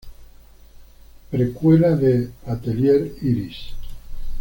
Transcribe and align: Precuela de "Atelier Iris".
Precuela 1.29 1.95
de 1.95 2.31
"Atelier 2.47 3.15
Iris". 3.21 3.75